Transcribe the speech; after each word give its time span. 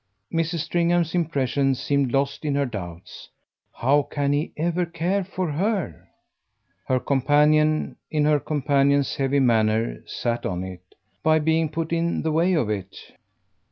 Mrs. 0.33 0.61
Stringham's 0.61 1.13
impression 1.13 1.75
seemed 1.75 2.11
lost 2.11 2.43
in 2.43 2.55
her 2.55 2.65
doubts. 2.65 3.29
"How 3.71 4.01
can 4.01 4.33
he 4.33 4.51
ever 4.57 4.83
care 4.83 5.23
for 5.23 5.51
her?" 5.51 6.07
Her 6.87 6.99
companion, 6.99 7.97
in 8.09 8.25
her 8.25 8.39
companion's 8.39 9.17
heavy 9.17 9.39
manner, 9.39 10.01
sat 10.07 10.43
on 10.43 10.63
it. 10.63 10.81
"By 11.21 11.37
being 11.37 11.69
put 11.69 11.93
in 11.93 12.23
the 12.23 12.31
way 12.31 12.53
of 12.55 12.67
it." 12.67 12.97